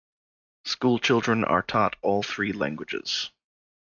[0.65, 3.29] School children are taught all three languages.